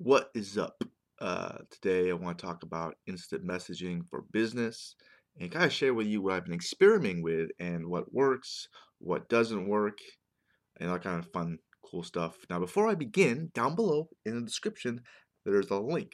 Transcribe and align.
What 0.00 0.30
is 0.32 0.56
up? 0.56 0.84
Uh, 1.20 1.58
today 1.72 2.10
I 2.10 2.12
want 2.12 2.38
to 2.38 2.46
talk 2.46 2.62
about 2.62 2.94
instant 3.08 3.44
messaging 3.44 4.08
for 4.08 4.22
business 4.30 4.94
and 5.40 5.50
kind 5.50 5.64
of 5.64 5.72
share 5.72 5.92
with 5.92 6.06
you 6.06 6.22
what 6.22 6.34
I've 6.34 6.44
been 6.44 6.54
experimenting 6.54 7.20
with 7.20 7.50
and 7.58 7.84
what 7.88 8.14
works, 8.14 8.68
what 9.00 9.28
doesn't 9.28 9.66
work, 9.66 9.98
and 10.78 10.88
all 10.88 11.00
kind 11.00 11.18
of 11.18 11.32
fun, 11.32 11.58
cool 11.84 12.04
stuff. 12.04 12.36
Now, 12.48 12.60
before 12.60 12.88
I 12.88 12.94
begin, 12.94 13.50
down 13.54 13.74
below 13.74 14.08
in 14.24 14.36
the 14.36 14.46
description, 14.46 15.00
there's 15.44 15.70
a 15.70 15.80
link, 15.80 16.12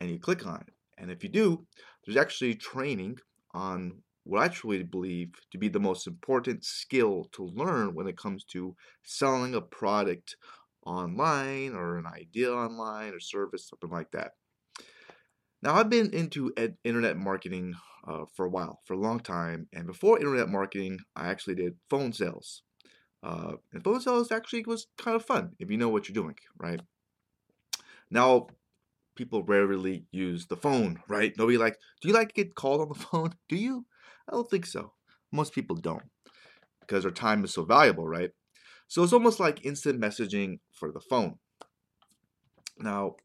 and 0.00 0.10
you 0.10 0.18
click 0.18 0.44
on 0.44 0.62
it. 0.62 0.74
And 0.98 1.12
if 1.12 1.22
you 1.22 1.28
do, 1.28 1.64
there's 2.04 2.16
actually 2.16 2.56
training 2.56 3.18
on 3.54 4.02
what 4.24 4.42
I 4.42 4.48
truly 4.48 4.82
believe 4.82 5.34
to 5.52 5.58
be 5.58 5.68
the 5.68 5.78
most 5.78 6.08
important 6.08 6.64
skill 6.64 7.28
to 7.34 7.44
learn 7.44 7.94
when 7.94 8.08
it 8.08 8.16
comes 8.16 8.42
to 8.46 8.74
selling 9.04 9.54
a 9.54 9.60
product 9.60 10.34
online 10.86 11.74
or 11.74 11.98
an 11.98 12.06
idea 12.06 12.52
online 12.52 13.14
or 13.14 13.20
service, 13.20 13.68
something 13.68 13.90
like 13.90 14.10
that. 14.12 14.32
Now, 15.62 15.74
I've 15.74 15.90
been 15.90 16.12
into 16.12 16.52
ed- 16.56 16.78
internet 16.84 17.16
marketing 17.16 17.74
uh, 18.06 18.24
for 18.34 18.44
a 18.46 18.50
while, 18.50 18.80
for 18.84 18.94
a 18.94 18.98
long 18.98 19.20
time. 19.20 19.68
And 19.72 19.86
before 19.86 20.18
internet 20.18 20.48
marketing, 20.48 20.98
I 21.14 21.28
actually 21.28 21.54
did 21.54 21.78
phone 21.88 22.12
sales. 22.12 22.62
Uh, 23.22 23.56
and 23.72 23.84
phone 23.84 24.00
sales 24.00 24.32
actually 24.32 24.64
was 24.66 24.88
kind 24.98 25.16
of 25.16 25.24
fun 25.24 25.56
if 25.58 25.70
you 25.70 25.78
know 25.78 25.90
what 25.90 26.08
you're 26.08 26.14
doing, 26.14 26.36
right? 26.58 26.80
Now, 28.10 28.48
people 29.16 29.44
rarely 29.44 30.06
use 30.12 30.46
the 30.46 30.56
phone, 30.56 31.02
right? 31.08 31.34
Nobody 31.38 31.58
like, 31.58 31.78
do 32.00 32.08
you 32.08 32.14
like 32.14 32.28
to 32.28 32.34
get 32.34 32.54
called 32.54 32.80
on 32.82 32.88
the 32.88 32.94
phone? 33.06 33.34
Do 33.48 33.56
you? 33.56 33.86
I 34.28 34.32
don't 34.32 34.50
think 34.50 34.66
so. 34.66 34.94
Most 35.32 35.54
people 35.54 35.76
don't 35.76 36.10
because 36.80 37.04
their 37.04 37.12
time 37.12 37.44
is 37.44 37.54
so 37.54 37.64
valuable, 37.64 38.06
right? 38.08 38.32
So 38.92 39.02
it's 39.02 39.14
almost 39.14 39.40
like 39.40 39.64
instant 39.64 39.98
messaging 39.98 40.58
for 40.70 40.92
the 40.92 41.00
phone. 41.00 41.38
Now, 42.78 43.16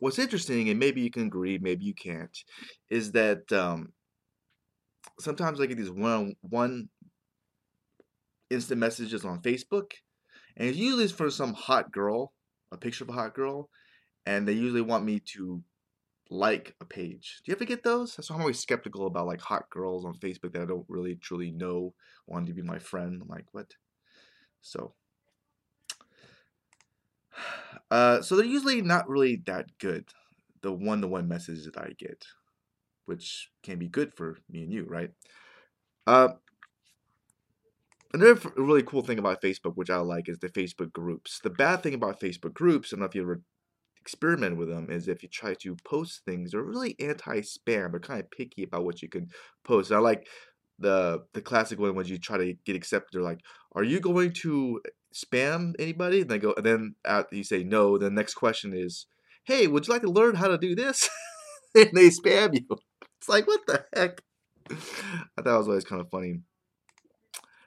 what's 0.00 0.18
interesting, 0.18 0.68
and 0.68 0.80
maybe 0.80 1.00
you 1.00 1.12
can 1.12 1.28
agree, 1.28 1.58
maybe 1.58 1.84
you 1.84 1.94
can't, 1.94 2.36
is 2.90 3.12
that 3.12 3.52
um, 3.52 3.92
sometimes 5.20 5.60
I 5.60 5.66
get 5.66 5.78
these 5.78 5.92
one 5.92 6.34
one 6.40 6.88
instant 8.50 8.80
messages 8.80 9.24
on 9.24 9.42
Facebook, 9.42 9.92
and 10.56 10.68
it's 10.68 10.76
usually 10.76 11.06
for 11.06 11.30
some 11.30 11.54
hot 11.54 11.92
girl, 11.92 12.32
a 12.72 12.76
picture 12.76 13.04
of 13.04 13.10
a 13.10 13.12
hot 13.12 13.36
girl, 13.36 13.70
and 14.26 14.48
they 14.48 14.54
usually 14.54 14.80
want 14.80 15.04
me 15.04 15.20
to 15.36 15.62
like 16.30 16.74
a 16.80 16.84
page. 16.84 17.42
Do 17.44 17.52
you 17.52 17.56
ever 17.56 17.64
get 17.64 17.84
those? 17.84 18.14
So 18.26 18.34
I'm 18.34 18.40
always 18.40 18.58
skeptical 18.58 19.06
about 19.06 19.28
like 19.28 19.40
hot 19.40 19.70
girls 19.70 20.04
on 20.04 20.18
Facebook 20.18 20.52
that 20.54 20.62
I 20.62 20.66
don't 20.66 20.84
really 20.88 21.14
truly 21.14 21.52
know 21.52 21.94
wanting 22.26 22.48
to 22.48 22.60
be 22.60 22.62
my 22.62 22.80
friend. 22.80 23.22
I'm 23.22 23.28
like, 23.28 23.46
what? 23.52 23.70
So, 24.60 24.94
uh, 27.90 28.22
so 28.22 28.36
they're 28.36 28.44
usually 28.44 28.82
not 28.82 29.08
really 29.08 29.36
that 29.46 29.78
good. 29.78 30.06
The 30.62 30.72
one-to-one 30.72 31.28
messages 31.28 31.66
that 31.66 31.78
I 31.78 31.92
get, 31.96 32.24
which 33.06 33.50
can 33.62 33.78
be 33.78 33.88
good 33.88 34.12
for 34.14 34.38
me 34.50 34.62
and 34.62 34.72
you, 34.72 34.84
right? 34.84 35.10
Uh, 36.06 36.30
another 38.12 38.40
really 38.56 38.82
cool 38.82 39.02
thing 39.02 39.18
about 39.18 39.42
Facebook, 39.42 39.76
which 39.76 39.90
I 39.90 39.98
like, 39.98 40.28
is 40.28 40.38
the 40.38 40.48
Facebook 40.48 40.92
groups. 40.92 41.40
The 41.42 41.50
bad 41.50 41.82
thing 41.82 41.94
about 41.94 42.20
Facebook 42.20 42.54
groups, 42.54 42.92
I 42.92 42.96
don't 42.96 43.00
know 43.00 43.06
if 43.06 43.14
you 43.14 43.22
ever 43.22 43.40
experiment 44.00 44.56
with 44.56 44.68
them, 44.68 44.90
is 44.90 45.06
if 45.06 45.22
you 45.22 45.28
try 45.28 45.54
to 45.54 45.76
post 45.84 46.22
things, 46.24 46.52
they're 46.52 46.62
really 46.62 46.96
anti-spam. 46.98 47.90
They're 47.90 48.00
kind 48.00 48.20
of 48.20 48.30
picky 48.30 48.64
about 48.64 48.84
what 48.84 49.02
you 49.02 49.08
can 49.08 49.28
post. 49.64 49.92
I 49.92 49.98
like 49.98 50.26
the 50.78 51.24
the 51.34 51.40
classic 51.40 51.78
one 51.78 51.94
when 51.94 52.06
you 52.06 52.18
try 52.18 52.38
to 52.38 52.54
get 52.64 52.76
accepted. 52.76 53.10
They're 53.12 53.22
like, 53.22 53.40
"Are 53.72 53.84
you 53.84 54.00
going 54.00 54.32
to 54.42 54.80
spam 55.14 55.74
anybody?" 55.78 56.22
And 56.22 56.30
they 56.30 56.38
go, 56.38 56.54
and 56.56 56.66
then 56.66 56.94
you 57.32 57.44
say 57.44 57.64
no. 57.64 57.98
The 57.98 58.10
next 58.10 58.34
question 58.34 58.72
is, 58.74 59.06
"Hey, 59.44 59.66
would 59.66 59.86
you 59.86 59.92
like 59.92 60.02
to 60.02 60.10
learn 60.10 60.36
how 60.36 60.48
to 60.48 60.58
do 60.58 60.74
this?" 60.74 61.08
and 61.74 61.90
they 61.92 62.08
spam 62.08 62.54
you. 62.54 62.78
It's 63.18 63.28
like, 63.28 63.46
what 63.46 63.60
the 63.66 63.84
heck? 63.94 64.22
I 64.70 65.42
thought 65.42 65.54
it 65.54 65.58
was 65.58 65.68
always 65.68 65.84
kind 65.84 66.00
of 66.00 66.10
funny. 66.10 66.40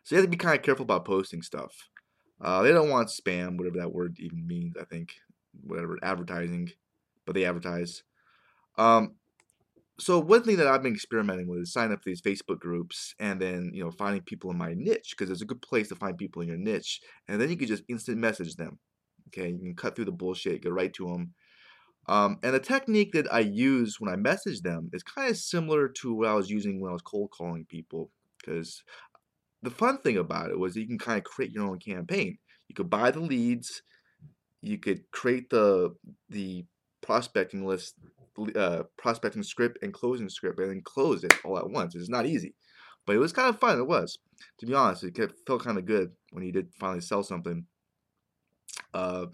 So 0.04 0.16
you 0.16 0.18
have 0.18 0.26
to 0.26 0.32
be 0.32 0.38
kind 0.38 0.58
of 0.58 0.64
careful 0.64 0.84
about 0.84 1.06
posting 1.06 1.42
stuff. 1.42 1.74
Uh, 2.40 2.62
they 2.64 2.72
don't 2.72 2.90
want 2.90 3.10
spam, 3.10 3.58
whatever 3.58 3.78
that 3.80 3.94
word 3.94 4.18
even 4.20 4.48
means. 4.48 4.76
I 4.80 4.86
think 4.86 5.14
whatever 5.64 5.98
advertising, 6.02 6.72
but 7.26 7.36
they 7.36 7.46
advertise. 7.46 8.04
Um, 8.78 9.16
so 10.02 10.20
one 10.20 10.42
thing 10.42 10.58
that 10.58 10.68
I've 10.68 10.82
been 10.82 10.94
experimenting 10.94 11.48
with 11.48 11.62
is 11.62 11.74
signing 11.74 11.94
up 11.94 12.00
for 12.00 12.10
these 12.10 12.22
Facebook 12.22 12.60
groups 12.60 13.14
and 13.20 13.40
then 13.40 13.70
you 13.74 13.84
know 13.84 13.92
finding 13.92 14.24
people 14.24 14.50
in 14.50 14.58
my 14.58 14.74
niche 14.76 15.12
because 15.12 15.30
it's 15.30 15.44
a 15.44 15.46
good 15.46 15.62
place 15.62 15.90
to 15.90 15.96
find 15.96 16.18
people 16.18 16.42
in 16.42 16.48
your 16.48 16.58
niche 16.58 17.02
and 17.28 17.40
then 17.40 17.50
you 17.50 17.58
can 17.58 17.68
just 17.68 17.84
instant 17.88 18.18
message 18.18 18.56
them. 18.56 18.80
Okay, 19.28 19.50
you 19.50 19.60
can 19.60 19.76
cut 19.76 19.96
through 19.96 20.06
the 20.06 20.12
bullshit, 20.12 20.64
get 20.64 20.74
right 20.74 20.92
to 20.94 21.08
them. 21.08 21.34
Um, 22.10 22.40
and 22.42 22.56
the 22.56 22.60
technique 22.60 23.12
that 23.14 23.32
I 23.32 23.42
use 23.42 23.98
when 24.00 24.12
I 24.12 24.16
message 24.16 24.62
them 24.62 24.90
is 24.92 25.04
kind 25.04 25.30
of 25.30 25.38
similar 25.38 25.88
to 26.02 26.16
what 26.16 26.28
I 26.28 26.34
was 26.34 26.50
using 26.50 26.82
when 26.82 26.90
I 26.90 26.94
was 26.94 27.04
cold 27.04 27.30
calling 27.30 27.66
people 27.70 28.10
because 28.40 28.84
the 29.62 29.70
fun 29.70 30.00
thing 30.00 30.18
about 30.18 30.50
it 30.50 30.58
was 30.58 30.76
you 30.76 30.88
can 30.88 30.98
kind 30.98 31.20
of 31.20 31.24
create 31.26 31.52
your 31.52 31.68
own 31.68 31.78
campaign. 31.78 32.40
You 32.68 32.74
could 32.74 32.90
buy 32.90 33.12
the 33.12 33.20
leads, 33.20 33.84
you 34.62 34.80
could 34.80 35.12
create 35.12 35.52
the 35.52 35.96
the 36.30 36.66
prospecting 37.02 37.66
list 37.66 37.96
uh, 38.56 38.84
prospecting 38.98 39.44
script 39.44 39.80
and 39.82 39.94
closing 39.94 40.30
script 40.30 40.60
and 40.60 40.70
then 40.70 40.82
close 40.84 41.24
it 41.24 41.34
all 41.44 41.58
at 41.58 41.70
once. 41.70 41.96
It's 41.96 42.10
not 42.10 42.26
easy, 42.26 42.56
but 43.06 43.16
it 43.16 43.20
was 43.20 43.34
kind 43.34 43.50
of 43.50 43.60
fun. 43.60 43.80
It 43.80 43.88
was, 43.88 44.18
to 44.60 44.66
be 44.66 44.74
honest, 44.74 45.04
it 45.04 45.18
felt 45.48 45.64
kind 45.64 45.78
of 45.78 45.86
good 45.86 46.12
when 46.32 46.44
you 46.44 46.52
did 46.52 46.74
finally 46.80 47.02
sell 47.02 47.24
something. 47.24 47.66
Uh, 48.94 49.28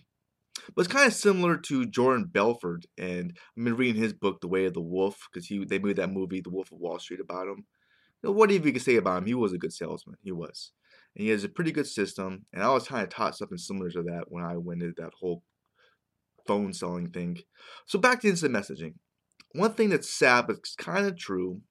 but 0.75 0.85
it's 0.85 0.94
kind 0.94 1.07
of 1.07 1.13
similar 1.13 1.57
to 1.57 1.85
Jordan 1.85 2.25
Belfort, 2.31 2.85
and 2.97 3.38
I've 3.57 3.63
been 3.63 3.75
reading 3.75 4.01
his 4.01 4.13
book, 4.13 4.41
The 4.41 4.47
Way 4.47 4.66
of 4.66 4.73
the 4.73 4.81
Wolf, 4.81 5.28
because 5.31 5.47
he 5.47 5.63
they 5.63 5.79
made 5.79 5.95
that 5.97 6.12
movie, 6.12 6.41
The 6.41 6.50
Wolf 6.50 6.72
of 6.72 6.79
Wall 6.79 7.00
Street, 7.00 7.19
about 7.19 7.47
him. 7.47 7.66
You 8.22 8.29
know, 8.29 8.31
what 8.31 8.51
if 8.51 8.66
you 8.66 8.74
could 8.74 8.81
say 8.81 8.95
about 8.95 9.19
him? 9.19 9.28
He 9.28 9.34
was 9.34 9.53
a 9.53 9.57
good 9.57 9.74
salesman. 9.74 10.18
He 10.24 10.31
was, 10.31 10.72
and 11.16 11.24
he 11.24 11.29
has 11.29 11.44
a 11.44 11.50
pretty 11.50 11.72
good 11.72 11.88
system. 11.88 12.45
And 12.51 12.63
I 12.63 12.74
was 12.74 12.88
kind 12.88 13.03
of 13.03 13.09
taught 13.09 13.38
something 13.38 13.57
similar 13.57 13.89
to 13.91 14.03
that 14.03 14.25
when 14.28 14.44
I 14.44 14.57
went 14.57 14.81
into 14.81 14.95
that 15.01 15.13
whole 15.18 15.44
phone 16.47 16.74
selling 16.74 17.09
thing. 17.12 17.40
So 17.85 18.00
back 18.00 18.22
to 18.22 18.30
instant 18.30 18.53
messaging. 18.53 18.94
One 19.53 19.74
thing 19.74 19.90
that's 19.90 20.09
sad 20.09 20.47
but 20.47 20.58
it's 20.58 20.75
kind 20.75 21.06
of 21.06 21.18
true 21.18 21.62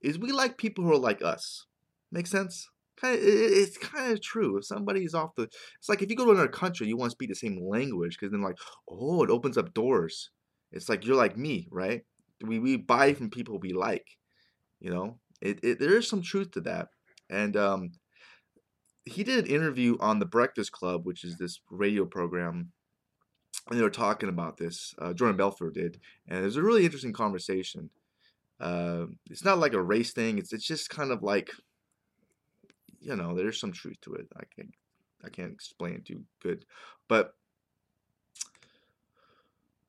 is 0.00 0.18
we 0.18 0.32
like 0.32 0.58
people 0.58 0.84
who 0.84 0.92
are 0.92 0.98
like 0.98 1.22
us. 1.22 1.66
Make 2.10 2.26
sense? 2.26 2.68
Kind 3.00 3.18
of, 3.18 3.24
it's 3.24 3.78
kind 3.78 4.12
of 4.12 4.20
true. 4.20 4.58
If 4.58 4.66
somebody's 4.66 5.14
off 5.14 5.34
the, 5.36 5.44
it's 5.44 5.88
like 5.88 6.02
if 6.02 6.10
you 6.10 6.16
go 6.16 6.26
to 6.26 6.32
another 6.32 6.48
country, 6.48 6.86
you 6.86 6.96
want 6.96 7.10
to 7.10 7.14
speak 7.14 7.30
the 7.30 7.34
same 7.34 7.58
language 7.66 8.16
because 8.18 8.32
then 8.32 8.42
like, 8.42 8.58
oh, 8.88 9.22
it 9.22 9.30
opens 9.30 9.56
up 9.56 9.74
doors. 9.74 10.30
It's 10.72 10.88
like 10.88 11.06
you're 11.06 11.16
like 11.16 11.36
me, 11.36 11.68
right? 11.70 12.02
We 12.44 12.58
we 12.58 12.76
buy 12.76 13.14
from 13.14 13.30
people 13.30 13.58
we 13.58 13.72
like. 13.72 14.06
You 14.80 14.90
know, 14.90 15.18
it, 15.40 15.60
it 15.62 15.78
there 15.78 15.96
is 15.96 16.08
some 16.08 16.22
truth 16.22 16.52
to 16.52 16.60
that. 16.62 16.88
And 17.30 17.56
um, 17.56 17.92
he 19.04 19.24
did 19.24 19.44
an 19.44 19.50
interview 19.50 19.96
on 20.00 20.18
the 20.18 20.26
Breakfast 20.26 20.72
Club, 20.72 21.04
which 21.04 21.24
is 21.24 21.36
this 21.38 21.60
radio 21.70 22.04
program 22.04 22.72
and 23.68 23.78
they 23.78 23.82
were 23.82 23.90
talking 23.90 24.28
about 24.28 24.56
this. 24.56 24.94
Uh, 24.98 25.12
Jordan 25.12 25.36
Belfort 25.36 25.74
did, 25.74 26.00
and 26.28 26.40
it 26.40 26.44
was 26.44 26.56
a 26.56 26.62
really 26.62 26.84
interesting 26.84 27.12
conversation. 27.12 27.90
Uh, 28.60 29.06
it's 29.30 29.44
not 29.44 29.58
like 29.58 29.72
a 29.72 29.82
race 29.82 30.12
thing. 30.12 30.38
It's 30.38 30.52
it's 30.52 30.66
just 30.66 30.90
kind 30.90 31.10
of 31.10 31.22
like, 31.22 31.50
you 33.00 33.16
know, 33.16 33.34
there's 33.34 33.60
some 33.60 33.72
truth 33.72 34.00
to 34.02 34.14
it. 34.14 34.28
I 34.36 34.44
can't 34.54 34.74
I 35.24 35.28
can't 35.28 35.52
explain 35.52 35.94
it 35.94 36.04
too 36.04 36.22
good, 36.42 36.64
but 37.08 37.34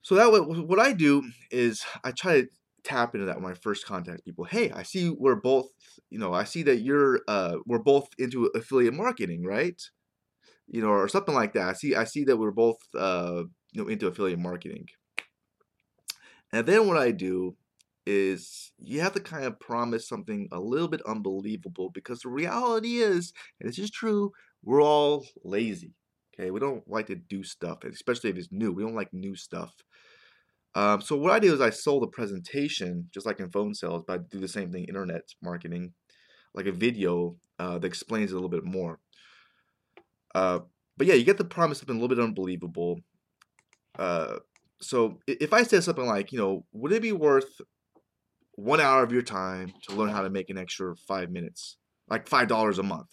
so 0.02 0.16
that 0.16 0.28
what 0.68 0.80
I 0.80 0.92
do 0.92 1.24
is 1.50 1.86
I 2.04 2.12
try 2.12 2.42
to 2.42 2.48
tap 2.84 3.16
into 3.16 3.26
that 3.28 3.42
when 3.42 3.52
I 3.52 3.56
first 3.56 3.86
contact 3.86 4.26
people. 4.26 4.44
Hey, 4.44 4.70
I 4.72 4.84
see 4.84 5.10
we're 5.10 5.36
both, 5.36 5.70
you 6.10 6.20
know, 6.20 6.34
I 6.34 6.44
see 6.44 6.62
that 6.64 6.82
you're 6.82 7.22
uh, 7.28 7.56
we're 7.66 7.80
both 7.80 8.10
into 8.20 8.46
affiliate 8.54 8.94
marketing, 8.94 9.46
right? 9.46 9.82
You 10.68 10.82
know, 10.82 10.90
or 10.90 11.08
something 11.08 11.34
like 11.34 11.54
that. 11.54 11.70
I 11.70 11.74
see 11.74 11.96
I 11.96 12.04
see 12.04 12.26
that 12.26 12.38
we're 12.38 12.52
both 12.52 12.78
uh, 12.98 13.44
you 13.74 13.84
know 13.84 13.90
into 13.90 14.08
affiliate 14.08 14.40
marketing. 14.40 14.88
And 16.52 16.66
then 16.66 16.88
what 16.88 16.98
I 16.98 17.12
do 17.12 17.56
is 18.06 18.72
you 18.78 19.02
have 19.02 19.14
to 19.14 19.20
kind 19.20 19.46
of 19.46 19.60
promise 19.60 20.08
something 20.08 20.48
a 20.52 20.60
little 20.60 20.88
bit 20.88 21.02
unbelievable 21.08 21.90
because 21.90 22.20
the 22.20 22.30
reality 22.30 22.98
is, 22.98 23.34
and 23.60 23.70
this 23.70 23.80
is 23.80 23.90
true, 23.90 24.32
we're 24.64 24.84
all 24.84 25.26
lazy. 25.44 25.96
Okay, 26.34 26.52
we 26.52 26.60
don't 26.60 26.88
like 26.88 27.08
to 27.08 27.16
do 27.16 27.44
stuff, 27.44 27.84
especially 27.84 28.30
if 28.30 28.38
it's 28.38 28.52
new. 28.52 28.72
We 28.72 28.84
don't 28.84 28.96
like 28.96 29.14
new 29.14 29.36
stuff. 29.36 29.74
Um, 30.76 31.02
so 31.02 31.16
what 31.16 31.32
I 31.32 31.40
do 31.40 31.54
is 31.54 31.62
I 31.62 31.70
sold 31.70 32.04
a 32.04 32.08
presentation, 32.08 33.10
just 33.14 33.26
like 33.26 33.40
in 33.40 33.52
phone 33.52 33.76
sales, 33.76 34.04
but 34.08 34.14
I 34.14 34.24
do 34.32 34.40
the 34.40 34.48
same 34.48 34.72
thing, 34.72 34.86
internet 34.86 35.22
marketing, 35.42 35.94
like 36.56 36.66
a 36.66 36.72
video 36.72 37.36
uh, 37.60 37.78
that 37.78 37.86
explains 37.86 38.32
it 38.32 38.34
a 38.34 38.38
little 38.38 38.50
bit 38.50 38.66
more. 38.66 39.00
Uh, 40.34 40.60
but 40.98 41.06
yeah, 41.06 41.14
you 41.14 41.24
get 41.24 41.38
to 41.38 41.44
promise 41.44 41.80
something 41.80 41.96
a 41.96 42.00
little 42.00 42.16
bit 42.16 42.24
unbelievable, 42.24 43.00
uh, 43.98 44.38
so 44.82 45.20
if 45.28 45.54
I 45.54 45.64
said 45.64 45.84
something 45.84 46.06
like, 46.06 46.32
you 46.32 46.40
know, 46.40 46.66
would 46.74 46.92
it 46.92 47.02
be 47.02 47.12
worth 47.12 47.62
one 48.56 48.80
hour 48.80 49.04
of 49.04 49.12
your 49.12 49.22
time 49.22 49.74
to 49.88 49.96
learn 49.96 50.10
how 50.10 50.22
to 50.22 50.30
make 50.30 50.50
an 50.50 50.58
extra 50.58 50.96
five 51.08 51.32
minutes, 51.32 51.78
like 52.10 52.28
five 52.28 52.48
dollars 52.48 52.80
a 52.80 52.84
month? 52.84 53.10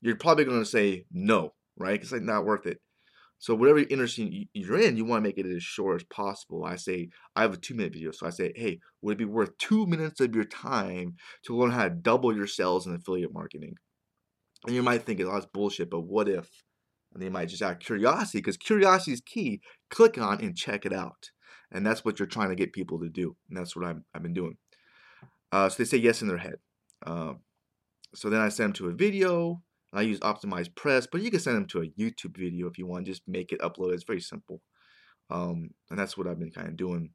You're 0.00 0.16
probably 0.16 0.44
going 0.44 0.60
to 0.60 0.66
say 0.66 1.04
no, 1.12 1.54
right? 1.76 2.00
It's 2.00 2.12
like 2.12 2.22
not 2.22 2.44
worth 2.44 2.66
it. 2.66 2.80
So 3.40 3.54
whatever 3.54 3.78
industry 3.78 4.48
you're 4.52 4.80
in, 4.80 4.96
you 4.96 5.04
want 5.04 5.22
to 5.22 5.28
make 5.28 5.38
it 5.38 5.46
as 5.46 5.62
short 5.62 6.00
as 6.00 6.04
possible. 6.04 6.64
I 6.64 6.74
say 6.76 7.10
I 7.36 7.42
have 7.42 7.54
a 7.54 7.56
two 7.56 7.74
minute 7.74 7.92
video, 7.92 8.10
so 8.10 8.26
I 8.26 8.30
say, 8.30 8.52
hey, 8.56 8.80
would 9.00 9.12
it 9.12 9.18
be 9.18 9.24
worth 9.24 9.56
two 9.58 9.86
minutes 9.86 10.20
of 10.20 10.34
your 10.34 10.44
time 10.44 11.14
to 11.44 11.56
learn 11.56 11.70
how 11.70 11.84
to 11.84 11.90
double 11.90 12.34
your 12.34 12.48
sales 12.48 12.86
in 12.86 12.94
affiliate 12.94 13.32
marketing? 13.32 13.74
And 14.66 14.74
you 14.74 14.82
might 14.82 15.04
think, 15.04 15.20
oh, 15.20 15.32
that's 15.32 15.46
bullshit, 15.46 15.88
but 15.88 16.00
what 16.00 16.28
if? 16.28 16.48
And 17.12 17.22
they 17.22 17.30
might 17.30 17.48
just 17.48 17.62
out 17.62 17.80
curiosity, 17.80 18.38
because 18.38 18.56
curiosity 18.56 19.12
is 19.12 19.20
key. 19.20 19.60
Click 19.90 20.18
on 20.18 20.40
and 20.40 20.56
check 20.56 20.84
it 20.84 20.92
out. 20.92 21.30
And 21.70 21.86
that's 21.86 22.04
what 22.04 22.18
you're 22.18 22.26
trying 22.26 22.50
to 22.50 22.54
get 22.54 22.72
people 22.72 22.98
to 23.00 23.08
do. 23.08 23.36
And 23.48 23.58
that's 23.58 23.74
what 23.74 23.84
i 23.84 23.94
have 24.14 24.22
been 24.22 24.34
doing. 24.34 24.56
Uh, 25.52 25.68
so 25.68 25.76
they 25.78 25.86
say 25.86 25.98
yes 25.98 26.22
in 26.22 26.28
their 26.28 26.38
head. 26.38 26.56
Uh, 27.04 27.34
so 28.14 28.30
then 28.30 28.40
I 28.40 28.48
send 28.48 28.68
them 28.68 28.72
to 28.74 28.88
a 28.88 28.94
video. 28.94 29.62
I 29.92 30.02
use 30.02 30.20
OptimizePress, 30.20 31.08
but 31.10 31.22
you 31.22 31.30
can 31.30 31.40
send 31.40 31.56
them 31.56 31.66
to 31.66 31.82
a 31.82 31.88
YouTube 32.00 32.36
video 32.36 32.68
if 32.68 32.78
you 32.78 32.86
want. 32.86 33.06
Just 33.06 33.22
make 33.26 33.52
it 33.52 33.60
upload. 33.60 33.94
It's 33.94 34.04
very 34.04 34.20
simple. 34.20 34.60
Um, 35.30 35.70
and 35.90 35.98
that's 35.98 36.16
what 36.16 36.26
I've 36.26 36.38
been 36.38 36.50
kind 36.50 36.68
of 36.68 36.76
doing. 36.76 37.10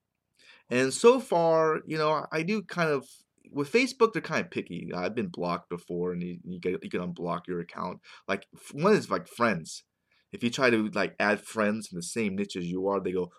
And 0.69 0.93
so 0.93 1.19
far, 1.19 1.81
you 1.85 1.97
know, 1.97 2.25
I 2.31 2.43
do 2.43 2.63
kind 2.63 2.89
of 2.89 3.07
with 3.51 3.71
Facebook, 3.71 4.13
they're 4.13 4.21
kind 4.21 4.45
of 4.45 4.51
picky. 4.51 4.91
I've 4.93 5.15
been 5.15 5.27
blocked 5.27 5.69
before, 5.69 6.13
and 6.13 6.23
you, 6.23 6.37
you, 6.43 6.59
get, 6.59 6.83
you 6.83 6.89
can 6.89 7.01
unblock 7.01 7.47
your 7.47 7.59
account. 7.59 7.99
Like 8.27 8.47
one 8.71 8.93
is 8.93 9.09
like 9.09 9.27
friends. 9.27 9.83
If 10.31 10.43
you 10.43 10.49
try 10.49 10.69
to 10.69 10.89
like 10.93 11.15
add 11.19 11.41
friends 11.41 11.89
in 11.91 11.95
the 11.95 12.03
same 12.03 12.35
niche 12.35 12.55
as 12.55 12.65
you 12.65 12.87
are, 12.87 12.99
they 12.99 13.11
go, 13.11 13.31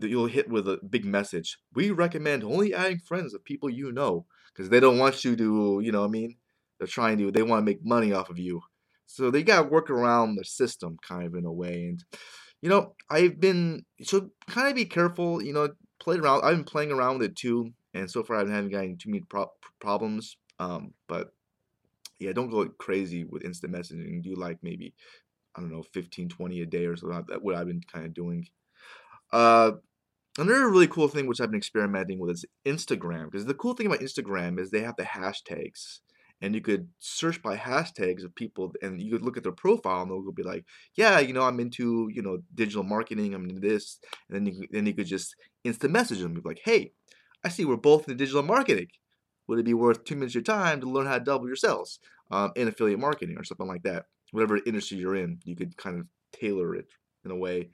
you'll 0.00 0.26
hit 0.26 0.48
with 0.48 0.68
a 0.68 0.78
big 0.88 1.04
message. 1.04 1.58
We 1.74 1.90
recommend 1.90 2.44
only 2.44 2.74
adding 2.74 3.00
friends 3.00 3.34
of 3.34 3.44
people 3.44 3.68
you 3.68 3.90
know 3.90 4.26
because 4.52 4.70
they 4.70 4.80
don't 4.80 4.98
want 4.98 5.24
you 5.24 5.34
to, 5.36 5.80
you 5.82 5.90
know, 5.90 6.04
I 6.04 6.08
mean, 6.08 6.36
they're 6.78 6.86
trying 6.86 7.18
to, 7.18 7.32
they 7.32 7.42
want 7.42 7.60
to 7.62 7.64
make 7.64 7.84
money 7.84 8.12
off 8.12 8.30
of 8.30 8.38
you. 8.38 8.60
So 9.06 9.30
they 9.30 9.42
got 9.42 9.62
to 9.62 9.68
work 9.68 9.90
around 9.90 10.36
the 10.36 10.44
system 10.44 10.96
kind 11.06 11.26
of 11.26 11.34
in 11.34 11.44
a 11.44 11.52
way. 11.52 11.86
And, 11.88 12.04
you 12.60 12.68
know, 12.68 12.94
I've 13.10 13.40
been, 13.40 13.84
so 14.02 14.30
kind 14.48 14.68
of 14.68 14.76
be 14.76 14.84
careful, 14.84 15.42
you 15.42 15.52
know, 15.52 15.70
play 15.98 16.18
around. 16.18 16.44
I've 16.44 16.56
been 16.56 16.64
playing 16.64 16.92
around 16.92 17.18
with 17.18 17.30
it 17.30 17.36
too 17.36 17.72
and 17.98 18.10
so 18.10 18.22
far 18.22 18.36
I 18.36 18.40
haven't 18.40 18.70
gotten 18.70 18.96
too 18.96 19.10
many 19.10 19.24
pro- 19.28 19.52
problems. 19.80 20.36
Um, 20.58 20.94
but 21.08 21.32
yeah, 22.18 22.32
don't 22.32 22.50
go 22.50 22.66
crazy 22.78 23.24
with 23.24 23.44
instant 23.44 23.72
messaging. 23.72 24.22
Do 24.22 24.34
like 24.34 24.58
maybe 24.62 24.94
I 25.56 25.60
don't 25.60 25.72
know 25.72 25.84
15, 25.92 26.28
20 26.28 26.60
a 26.60 26.66
day 26.66 26.86
or 26.86 26.96
so. 26.96 27.08
That's 27.08 27.40
what 27.40 27.54
I've 27.54 27.66
been 27.66 27.82
kind 27.92 28.06
of 28.06 28.14
doing. 28.14 28.46
Uh, 29.32 29.72
another 30.38 30.70
really 30.70 30.86
cool 30.86 31.08
thing 31.08 31.26
which 31.26 31.40
I've 31.40 31.50
been 31.50 31.58
experimenting 31.58 32.18
with 32.18 32.30
is 32.30 32.44
Instagram 32.66 33.30
because 33.30 33.46
the 33.46 33.54
cool 33.54 33.74
thing 33.74 33.86
about 33.86 34.00
Instagram 34.00 34.58
is 34.58 34.70
they 34.70 34.82
have 34.82 34.96
the 34.96 35.04
hashtags 35.04 36.00
and 36.40 36.54
you 36.54 36.60
could 36.60 36.88
search 36.98 37.42
by 37.42 37.56
hashtags 37.56 38.24
of 38.24 38.34
people 38.34 38.72
and 38.82 39.00
you 39.00 39.12
could 39.12 39.22
look 39.22 39.36
at 39.36 39.42
their 39.42 39.52
profile 39.52 40.02
and 40.02 40.10
they'll 40.10 40.32
be 40.32 40.42
like 40.42 40.64
yeah 40.96 41.18
you 41.18 41.32
know 41.32 41.42
i'm 41.42 41.60
into 41.60 42.08
you 42.12 42.22
know 42.22 42.38
digital 42.54 42.84
marketing 42.84 43.34
i'm 43.34 43.48
into 43.48 43.60
this 43.60 43.98
and 44.28 44.36
then 44.36 44.54
you, 44.54 44.66
then 44.70 44.86
you 44.86 44.94
could 44.94 45.06
just 45.06 45.34
instant 45.64 45.92
message 45.92 46.20
them 46.20 46.34
be 46.34 46.40
like 46.44 46.60
hey 46.64 46.92
I 47.44 47.48
see 47.48 47.64
we're 47.64 47.76
both 47.76 48.08
in 48.08 48.16
digital 48.16 48.42
marketing. 48.42 48.88
Would 49.46 49.58
it 49.58 49.64
be 49.64 49.74
worth 49.74 50.04
two 50.04 50.14
minutes 50.14 50.32
of 50.32 50.36
your 50.36 50.42
time 50.42 50.80
to 50.80 50.90
learn 50.90 51.06
how 51.06 51.18
to 51.18 51.24
double 51.24 51.46
your 51.46 51.56
sales 51.56 52.00
um, 52.30 52.52
in 52.54 52.68
affiliate 52.68 52.98
marketing 52.98 53.36
or 53.38 53.44
something 53.44 53.66
like 53.66 53.82
that? 53.84 54.06
Whatever 54.32 54.60
industry 54.66 54.98
you're 54.98 55.16
in, 55.16 55.40
you 55.44 55.56
could 55.56 55.76
kind 55.76 55.98
of 55.98 56.06
tailor 56.38 56.74
it 56.74 56.86
in 57.24 57.30
a 57.30 57.36
way. 57.36 57.70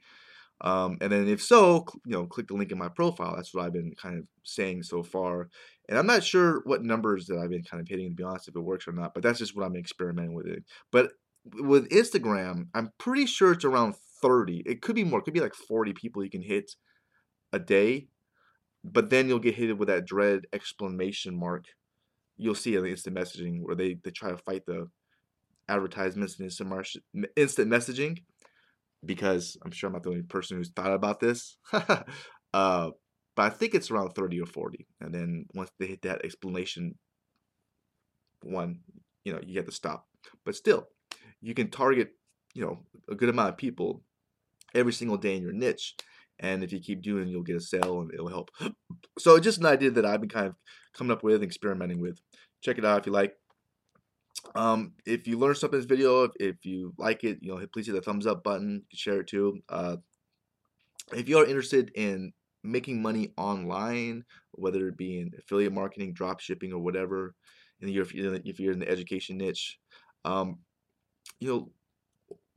Um, 0.61 0.97
and 1.01 1.11
then 1.11 1.27
if 1.27 1.43
so, 1.43 1.85
you 2.05 2.13
know, 2.13 2.25
click 2.25 2.47
the 2.47 2.53
link 2.53 2.71
in 2.71 2.77
my 2.77 2.87
profile. 2.87 3.35
That's 3.35 3.53
what 3.53 3.65
I've 3.65 3.73
been 3.73 3.93
kind 4.01 4.17
of 4.17 4.25
saying 4.43 4.83
so 4.83 5.03
far. 5.03 5.49
And 5.89 5.97
I'm 5.97 6.07
not 6.07 6.23
sure 6.23 6.61
what 6.63 6.83
numbers 6.83 7.25
that 7.27 7.37
I've 7.37 7.49
been 7.49 7.63
kind 7.63 7.81
of 7.81 7.87
hitting, 7.87 8.09
to 8.09 8.15
be 8.15 8.23
honest, 8.23 8.47
if 8.47 8.55
it 8.55 8.61
works 8.61 8.87
or 8.87 8.93
not. 8.93 9.13
But 9.13 9.23
that's 9.23 9.39
just 9.39 9.55
what 9.55 9.65
I'm 9.65 9.75
experimenting 9.75 10.33
with 10.33 10.47
it. 10.47 10.63
But 10.91 11.11
with 11.59 11.89
Instagram, 11.89 12.67
I'm 12.73 12.91
pretty 12.97 13.25
sure 13.25 13.51
it's 13.51 13.65
around 13.65 13.95
30. 14.21 14.63
It 14.65 14.81
could 14.81 14.95
be 14.95 15.03
more. 15.03 15.19
It 15.19 15.23
could 15.23 15.33
be 15.33 15.41
like 15.41 15.53
40 15.53 15.93
people 15.93 16.23
you 16.23 16.29
can 16.29 16.41
hit 16.41 16.71
a 17.51 17.59
day 17.59 18.07
but 18.91 19.09
then 19.09 19.27
you'll 19.27 19.39
get 19.39 19.55
hit 19.55 19.77
with 19.77 19.87
that 19.87 20.05
dread 20.05 20.45
exclamation 20.53 21.37
mark. 21.37 21.65
You'll 22.37 22.55
see 22.55 22.75
in 22.75 22.85
instant 22.85 23.15
messaging 23.15 23.61
where 23.61 23.75
they, 23.75 23.97
they 24.03 24.11
try 24.11 24.29
to 24.29 24.37
fight 24.37 24.65
the 24.67 24.87
advertisements 25.67 26.37
and 26.37 26.45
instant, 26.45 27.03
instant 27.35 27.71
messaging 27.71 28.19
because 29.03 29.57
I'm 29.65 29.71
sure 29.71 29.87
I'm 29.87 29.93
not 29.93 30.03
the 30.03 30.09
only 30.09 30.21
person 30.21 30.57
who's 30.57 30.69
thought 30.69 30.93
about 30.93 31.19
this. 31.19 31.57
uh, 31.73 32.03
but 32.53 32.91
I 33.37 33.49
think 33.49 33.73
it's 33.73 33.89
around 33.89 34.11
30 34.11 34.41
or 34.41 34.45
40. 34.45 34.85
And 35.01 35.13
then 35.13 35.45
once 35.55 35.71
they 35.79 35.87
hit 35.87 36.03
that 36.03 36.23
explanation 36.23 36.95
one, 38.43 38.79
you 39.23 39.33
know, 39.33 39.39
you 39.43 39.57
have 39.57 39.65
to 39.65 39.71
stop. 39.71 40.07
But 40.45 40.55
still, 40.55 40.87
you 41.41 41.53
can 41.55 41.71
target, 41.71 42.11
you 42.53 42.63
know, 42.63 42.79
a 43.09 43.15
good 43.15 43.29
amount 43.29 43.49
of 43.49 43.57
people 43.57 44.03
every 44.75 44.93
single 44.93 45.17
day 45.17 45.35
in 45.35 45.41
your 45.41 45.53
niche 45.53 45.95
and 46.39 46.63
if 46.63 46.71
you 46.71 46.79
keep 46.79 47.01
doing 47.01 47.27
you'll 47.27 47.43
get 47.43 47.55
a 47.55 47.61
sale 47.61 48.01
and 48.01 48.13
it'll 48.13 48.27
help. 48.29 48.51
So 49.17 49.39
just 49.39 49.59
an 49.59 49.65
idea 49.65 49.91
that 49.91 50.05
i've 50.05 50.19
been 50.19 50.29
kind 50.29 50.47
of 50.47 50.55
coming 50.93 51.11
up 51.11 51.23
with 51.23 51.35
and 51.35 51.43
experimenting 51.43 52.01
with. 52.01 52.19
Check 52.61 52.77
it 52.77 52.85
out 52.85 52.99
if 52.99 53.05
you 53.05 53.11
like. 53.11 53.33
Um, 54.55 54.93
if 55.05 55.25
you 55.27 55.39
learned 55.39 55.57
something 55.57 55.77
in 55.77 55.81
this 55.81 55.89
video 55.89 56.23
if, 56.23 56.31
if 56.39 56.65
you 56.65 56.93
like 56.97 57.23
it 57.23 57.39
you 57.41 57.55
know 57.55 57.65
please 57.73 57.87
hit 57.87 57.93
the 57.93 58.01
thumbs 58.01 58.27
up 58.27 58.43
button 58.43 58.83
share 58.93 59.21
it 59.21 59.27
too. 59.27 59.59
Uh, 59.69 59.97
if 61.13 61.29
you 61.29 61.37
are 61.37 61.45
interested 61.45 61.91
in 61.95 62.33
making 62.63 63.01
money 63.01 63.31
online 63.37 64.23
whether 64.51 64.87
it 64.87 64.97
be 64.97 65.19
in 65.19 65.31
affiliate 65.37 65.73
marketing 65.73 66.13
drop 66.13 66.39
shipping 66.39 66.73
or 66.73 66.79
whatever 66.79 67.35
and 67.81 67.89
if 67.89 68.13
you're, 68.13 68.35
if 68.43 68.59
you're 68.59 68.73
in 68.73 68.79
the 68.79 68.89
education 68.89 69.37
niche 69.37 69.77
um, 70.25 70.57
you 71.39 71.47
know 71.47 71.69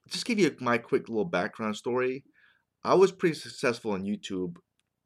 just 0.09 0.25
give 0.25 0.39
you 0.39 0.55
my 0.61 0.79
quick 0.79 1.09
little 1.09 1.25
background 1.25 1.77
story 1.77 2.25
I 2.89 2.95
was 2.95 3.13
pretty 3.13 3.35
successful 3.35 3.91
on 3.91 4.05
YouTube 4.05 4.57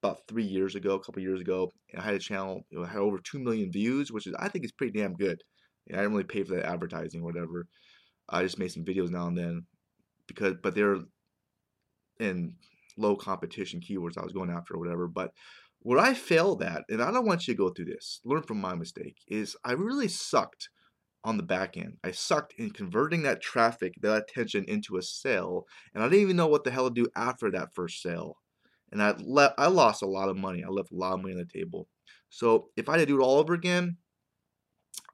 about 0.04 0.20
three 0.28 0.44
years 0.44 0.76
ago, 0.76 0.94
a 0.94 1.02
couple 1.02 1.20
years 1.20 1.40
ago. 1.40 1.72
I 1.98 2.00
had 2.00 2.14
a 2.14 2.20
channel, 2.20 2.62
you 2.70 2.78
know, 2.78 2.84
had 2.84 2.98
over 2.98 3.18
two 3.18 3.40
million 3.40 3.72
views, 3.72 4.12
which 4.12 4.28
is 4.28 4.34
I 4.38 4.48
think 4.48 4.64
is 4.64 4.70
pretty 4.70 4.96
damn 4.96 5.14
good. 5.14 5.42
I 5.92 5.96
didn't 5.96 6.12
really 6.12 6.22
pay 6.22 6.44
for 6.44 6.54
that 6.54 6.64
advertising 6.64 7.22
or 7.22 7.24
whatever. 7.24 7.66
I 8.28 8.44
just 8.44 8.56
made 8.56 8.70
some 8.70 8.84
videos 8.84 9.10
now 9.10 9.26
and 9.26 9.36
then 9.36 9.66
because, 10.28 10.54
but 10.62 10.76
they're 10.76 10.98
in 12.20 12.54
low 12.96 13.16
competition 13.16 13.80
keywords 13.80 14.16
I 14.16 14.22
was 14.22 14.32
going 14.32 14.50
after 14.50 14.74
or 14.74 14.78
whatever. 14.78 15.08
But 15.08 15.32
where 15.80 15.98
I 15.98 16.14
failed 16.14 16.62
at, 16.62 16.84
and 16.88 17.02
I 17.02 17.10
don't 17.10 17.26
want 17.26 17.48
you 17.48 17.54
to 17.54 17.58
go 17.58 17.70
through 17.70 17.86
this, 17.86 18.20
learn 18.24 18.44
from 18.44 18.60
my 18.60 18.76
mistake, 18.76 19.16
is 19.26 19.56
I 19.64 19.72
really 19.72 20.06
sucked 20.06 20.68
on 21.24 21.36
the 21.36 21.42
back 21.42 21.76
end. 21.76 21.98
I 22.02 22.10
sucked 22.10 22.54
in 22.58 22.70
converting 22.70 23.22
that 23.22 23.40
traffic, 23.40 23.94
that 24.00 24.24
attention 24.28 24.64
into 24.64 24.96
a 24.96 25.02
sale, 25.02 25.66
and 25.94 26.02
I 26.02 26.08
didn't 26.08 26.22
even 26.22 26.36
know 26.36 26.48
what 26.48 26.64
the 26.64 26.70
hell 26.70 26.88
to 26.88 26.94
do 26.94 27.08
after 27.16 27.50
that 27.50 27.74
first 27.74 28.02
sale. 28.02 28.38
And 28.90 29.02
I 29.02 29.14
left 29.18 29.54
I 29.58 29.68
lost 29.68 30.02
a 30.02 30.06
lot 30.06 30.28
of 30.28 30.36
money. 30.36 30.62
I 30.64 30.68
left 30.68 30.92
a 30.92 30.96
lot 30.96 31.14
of 31.14 31.22
money 31.22 31.34
on 31.34 31.38
the 31.38 31.46
table. 31.46 31.88
So 32.28 32.68
if 32.76 32.88
I 32.88 32.92
had 32.92 33.00
to 33.00 33.06
do 33.06 33.20
it 33.20 33.24
all 33.24 33.38
over 33.38 33.54
again, 33.54 33.96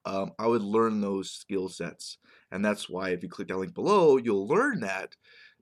um, 0.04 0.32
I 0.38 0.46
would 0.46 0.62
learn 0.62 1.00
those 1.00 1.30
skill 1.30 1.68
sets. 1.68 2.18
And 2.50 2.64
that's 2.64 2.88
why 2.88 3.10
if 3.10 3.22
you 3.22 3.28
click 3.28 3.48
that 3.48 3.58
link 3.58 3.74
below, 3.74 4.16
you'll 4.16 4.48
learn 4.48 4.80
that 4.80 5.16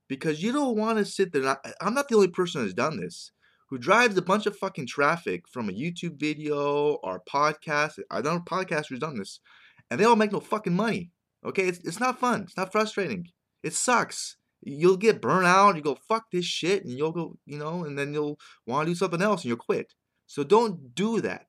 because 0.08 0.42
you 0.42 0.52
don't 0.52 0.76
want 0.76 0.98
to 0.98 1.04
sit 1.04 1.32
there. 1.32 1.58
I'm 1.80 1.94
not 1.94 2.08
the 2.08 2.14
only 2.14 2.28
person 2.28 2.62
who's 2.62 2.74
done 2.74 2.98
this 2.98 3.32
who 3.68 3.78
drives 3.78 4.16
a 4.16 4.22
bunch 4.22 4.46
of 4.46 4.56
fucking 4.56 4.86
traffic 4.86 5.48
from 5.48 5.68
a 5.68 5.72
YouTube 5.72 6.18
video 6.20 6.94
or 7.02 7.16
a 7.16 7.30
podcast. 7.30 7.98
I 8.10 8.22
don't 8.22 8.36
know 8.36 8.40
podcasters 8.40 9.00
done 9.00 9.18
this 9.18 9.40
and 9.90 9.98
they 9.98 10.04
don't 10.04 10.18
make 10.18 10.32
no 10.32 10.40
fucking 10.40 10.74
money. 10.74 11.10
Okay, 11.44 11.68
it's, 11.68 11.78
it's 11.84 12.00
not 12.00 12.18
fun. 12.18 12.42
It's 12.42 12.56
not 12.56 12.72
frustrating. 12.72 13.28
It 13.62 13.74
sucks. 13.74 14.36
You'll 14.62 14.96
get 14.96 15.20
burnt 15.20 15.46
out. 15.46 15.76
You 15.76 15.82
go 15.82 15.98
fuck 16.08 16.24
this 16.32 16.44
shit, 16.44 16.84
and 16.84 16.96
you'll 16.96 17.12
go, 17.12 17.36
you 17.44 17.58
know, 17.58 17.84
and 17.84 17.98
then 17.98 18.12
you'll 18.12 18.38
want 18.66 18.86
to 18.86 18.92
do 18.92 18.96
something 18.96 19.22
else, 19.22 19.42
and 19.42 19.48
you'll 19.50 19.58
quit. 19.58 19.92
So 20.26 20.42
don't 20.42 20.94
do 20.94 21.20
that. 21.20 21.46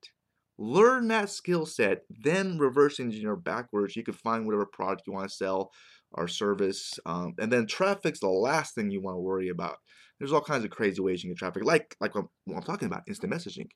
Learn 0.60 1.08
that 1.10 1.30
skill 1.30 1.66
set, 1.66 2.02
then 2.10 2.58
reverse 2.58 3.00
engineer 3.00 3.36
backwards. 3.36 3.96
You 3.96 4.04
can 4.04 4.16
find 4.16 4.46
whatever 4.46 4.66
product 4.66 5.04
you 5.06 5.14
want 5.14 5.30
to 5.30 5.36
sell 5.36 5.72
or 6.12 6.28
service, 6.28 7.00
um, 7.06 7.34
and 7.40 7.52
then 7.52 7.68
traffic's 7.68 8.22
the 8.22 8.30
last 8.30 8.74
thing 8.74 8.90
you 8.90 9.02
want 9.02 9.16
to 9.16 9.22
worry 9.22 9.50
about. 9.50 9.78
There's 10.20 10.34
all 10.34 10.42
kinds 10.42 10.64
of 10.64 10.72
crazy 10.72 11.00
ways 11.02 11.24
you 11.24 11.28
can 11.30 11.36
get 11.36 11.40
traffic, 11.40 11.64
like 11.64 11.96
like 12.00 12.16
what 12.16 12.26
I'm 12.48 12.64
talking 12.64 12.88
about, 12.88 13.04
instant 13.08 13.32
messaging. 13.32 13.68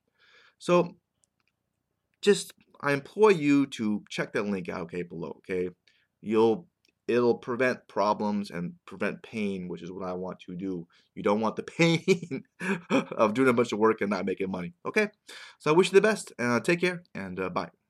So 0.57 0.95
just 2.21 2.53
I 2.81 2.93
implore 2.93 3.31
you 3.31 3.67
to 3.67 4.03
check 4.09 4.33
that 4.33 4.45
link 4.45 4.69
out, 4.69 4.81
okay, 4.81 5.03
below, 5.03 5.39
okay? 5.39 5.69
You'll 6.21 6.67
it'll 7.07 7.35
prevent 7.35 7.87
problems 7.87 8.51
and 8.51 8.73
prevent 8.85 9.21
pain, 9.21 9.67
which 9.67 9.81
is 9.81 9.91
what 9.91 10.07
I 10.07 10.13
want 10.13 10.39
to 10.41 10.55
do. 10.55 10.87
You 11.15 11.23
don't 11.23 11.41
want 11.41 11.55
the 11.57 11.63
pain 11.79 12.43
of 12.89 13.33
doing 13.33 13.49
a 13.49 13.53
bunch 13.53 13.71
of 13.71 13.79
work 13.79 14.01
and 14.01 14.09
not 14.09 14.25
making 14.25 14.51
money, 14.51 14.73
okay? 14.85 15.09
So 15.59 15.71
I 15.71 15.73
wish 15.73 15.87
you 15.91 15.99
the 15.99 16.07
best, 16.07 16.31
and 16.39 16.53
uh, 16.53 16.59
take 16.59 16.81
care, 16.81 17.03
and 17.13 17.39
uh, 17.39 17.49
bye. 17.49 17.80